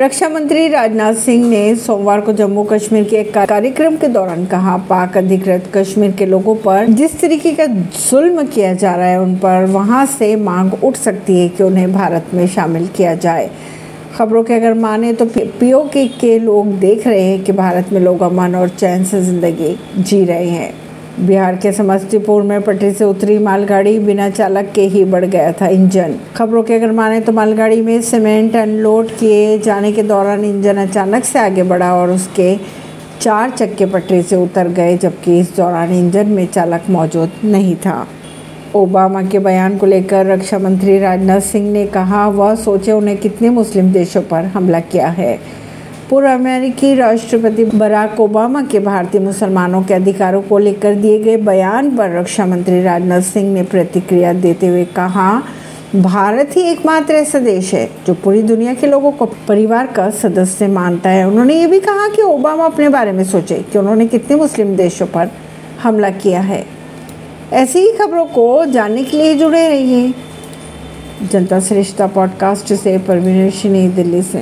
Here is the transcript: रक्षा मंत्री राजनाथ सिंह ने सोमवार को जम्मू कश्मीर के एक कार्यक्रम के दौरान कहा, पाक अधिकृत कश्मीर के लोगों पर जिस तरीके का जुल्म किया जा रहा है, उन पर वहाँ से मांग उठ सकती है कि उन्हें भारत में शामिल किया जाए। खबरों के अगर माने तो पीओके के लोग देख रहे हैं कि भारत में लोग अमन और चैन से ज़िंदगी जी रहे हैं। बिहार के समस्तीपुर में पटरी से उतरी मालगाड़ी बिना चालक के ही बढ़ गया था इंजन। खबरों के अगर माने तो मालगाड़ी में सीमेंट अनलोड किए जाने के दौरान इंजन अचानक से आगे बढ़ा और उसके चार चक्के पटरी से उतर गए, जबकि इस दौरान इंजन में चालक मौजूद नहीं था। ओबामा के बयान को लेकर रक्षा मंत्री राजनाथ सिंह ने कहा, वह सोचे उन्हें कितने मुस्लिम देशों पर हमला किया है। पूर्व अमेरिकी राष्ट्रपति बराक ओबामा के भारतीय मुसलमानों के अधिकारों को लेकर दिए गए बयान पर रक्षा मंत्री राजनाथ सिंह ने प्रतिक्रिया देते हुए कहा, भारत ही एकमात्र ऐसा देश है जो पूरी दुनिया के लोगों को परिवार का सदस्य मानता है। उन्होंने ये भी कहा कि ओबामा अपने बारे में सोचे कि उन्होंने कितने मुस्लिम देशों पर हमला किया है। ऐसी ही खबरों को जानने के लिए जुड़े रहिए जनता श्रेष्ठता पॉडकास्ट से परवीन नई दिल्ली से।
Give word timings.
रक्षा 0.00 0.28
मंत्री 0.28 0.68
राजनाथ 0.68 1.14
सिंह 1.14 1.48
ने 1.48 1.74
सोमवार 1.76 2.20
को 2.20 2.32
जम्मू 2.32 2.62
कश्मीर 2.64 3.04
के 3.04 3.16
एक 3.16 3.32
कार्यक्रम 3.34 3.96
के 3.96 4.08
दौरान 4.08 4.46
कहा, 4.46 4.76
पाक 4.78 5.16
अधिकृत 5.16 5.70
कश्मीर 5.74 6.12
के 6.12 6.26
लोगों 6.26 6.54
पर 6.56 6.86
जिस 6.90 7.20
तरीके 7.20 7.52
का 7.54 7.66
जुल्म 7.66 8.46
किया 8.46 8.72
जा 8.74 8.94
रहा 8.96 9.06
है, 9.06 9.20
उन 9.20 9.34
पर 9.36 9.64
वहाँ 9.66 10.04
से 10.06 10.34
मांग 10.36 10.84
उठ 10.84 10.96
सकती 10.96 11.38
है 11.40 11.48
कि 11.48 11.62
उन्हें 11.62 11.92
भारत 11.92 12.30
में 12.34 12.46
शामिल 12.46 12.86
किया 12.86 13.14
जाए। 13.14 13.50
खबरों 14.16 14.42
के 14.42 14.54
अगर 14.54 14.74
माने 14.74 15.12
तो 15.12 15.26
पीओके 15.36 16.06
के 16.20 16.38
लोग 16.38 16.78
देख 16.78 17.06
रहे 17.06 17.22
हैं 17.22 17.42
कि 17.44 17.52
भारत 17.52 17.92
में 17.92 18.00
लोग 18.00 18.22
अमन 18.22 18.54
और 18.54 18.68
चैन 18.70 19.04
से 19.04 19.22
ज़िंदगी 19.22 19.76
जी 19.98 20.24
रहे 20.24 20.48
हैं। 20.48 20.72
बिहार 21.20 21.56
के 21.56 21.70
समस्तीपुर 21.72 22.42
में 22.42 22.60
पटरी 22.62 22.92
से 22.92 23.04
उतरी 23.04 23.38
मालगाड़ी 23.38 23.98
बिना 23.98 24.28
चालक 24.30 24.70
के 24.74 24.82
ही 24.82 25.04
बढ़ 25.04 25.24
गया 25.24 25.52
था 25.52 25.66
इंजन। 25.68 26.14
खबरों 26.36 26.62
के 26.62 26.74
अगर 26.74 26.92
माने 26.92 27.20
तो 27.20 27.32
मालगाड़ी 27.32 27.80
में 27.80 28.00
सीमेंट 28.02 28.56
अनलोड 28.56 29.10
किए 29.10 29.58
जाने 29.58 29.92
के 29.92 30.02
दौरान 30.02 30.44
इंजन 30.44 30.76
अचानक 30.76 31.24
से 31.24 31.38
आगे 31.38 31.62
बढ़ा 31.62 31.92
और 31.94 32.10
उसके 32.10 32.56
चार 33.20 33.50
चक्के 33.50 33.86
पटरी 33.86 34.22
से 34.22 34.36
उतर 34.36 34.68
गए, 34.68 34.96
जबकि 34.98 35.38
इस 35.38 35.56
दौरान 35.56 35.92
इंजन 35.92 36.28
में 36.28 36.46
चालक 36.46 36.90
मौजूद 36.90 37.30
नहीं 37.44 37.76
था। 37.76 38.06
ओबामा 38.76 39.22
के 39.22 39.38
बयान 39.38 39.76
को 39.78 39.86
लेकर 39.86 40.26
रक्षा 40.26 40.58
मंत्री 40.58 40.98
राजनाथ 40.98 41.40
सिंह 41.40 41.70
ने 41.72 41.86
कहा, 41.86 42.26
वह 42.28 42.54
सोचे 42.54 42.92
उन्हें 42.92 43.16
कितने 43.16 43.50
मुस्लिम 43.50 43.92
देशों 43.92 44.22
पर 44.22 44.44
हमला 44.44 44.80
किया 44.80 45.08
है। 45.08 45.38
पूर्व 46.10 46.28
अमेरिकी 46.28 46.94
राष्ट्रपति 46.94 47.64
बराक 47.64 48.20
ओबामा 48.20 48.62
के 48.62 48.80
भारतीय 48.80 49.20
मुसलमानों 49.20 49.82
के 49.82 49.94
अधिकारों 49.94 50.42
को 50.42 50.58
लेकर 50.58 50.94
दिए 50.94 51.18
गए 51.18 51.36
बयान 51.36 51.96
पर 51.96 52.10
रक्षा 52.10 52.46
मंत्री 52.46 52.82
राजनाथ 52.82 53.20
सिंह 53.20 53.54
ने 53.54 53.62
प्रतिक्रिया 53.62 54.32
देते 54.32 54.66
हुए 54.66 54.84
कहा, 54.84 55.42
भारत 55.96 56.50
ही 56.56 56.62
एकमात्र 56.62 57.14
ऐसा 57.14 57.38
देश 57.38 57.74
है 57.74 57.90
जो 58.06 58.14
पूरी 58.14 58.42
दुनिया 58.42 58.74
के 58.74 58.86
लोगों 58.86 59.12
को 59.12 59.26
परिवार 59.26 59.86
का 59.86 60.10
सदस्य 60.10 60.66
मानता 60.66 61.10
है। 61.10 61.28
उन्होंने 61.28 61.54
ये 61.54 61.66
भी 61.66 61.80
कहा 61.80 62.08
कि 62.08 62.22
ओबामा 62.22 62.64
अपने 62.64 62.88
बारे 62.88 63.12
में 63.12 63.24
सोचे 63.24 63.54
कि 63.72 63.78
उन्होंने 63.78 64.06
कितने 64.06 64.36
मुस्लिम 64.36 64.76
देशों 64.76 65.06
पर 65.06 65.30
हमला 65.82 66.10
किया 66.10 66.40
है। 66.40 66.66
ऐसी 67.52 67.78
ही 67.78 67.92
खबरों 67.92 68.24
को 68.24 68.64
जानने 68.64 69.04
के 69.04 69.16
लिए 69.16 69.34
जुड़े 69.34 69.68
रहिए 69.68 70.14
जनता 71.32 71.60
श्रेष्ठता 71.60 72.06
पॉडकास्ट 72.06 72.74
से 72.74 72.98
परवीन 72.98 73.52
नई 73.64 73.88
दिल्ली 73.88 74.22
से। 74.22 74.38